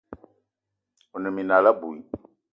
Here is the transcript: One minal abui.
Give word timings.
One 1.13 1.29
minal 1.35 1.65
abui. 1.71 1.97